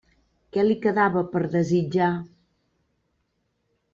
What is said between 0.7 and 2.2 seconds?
quedava per desitjar?